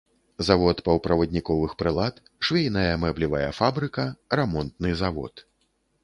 Завод 0.45 0.77
паўправадніковых 0.85 1.75
прылад, 1.81 2.15
швейная, 2.49 2.93
мэблевая 3.03 3.49
фабрыка, 3.59 4.05
рамонтны 4.39 4.95
завод. 5.03 5.45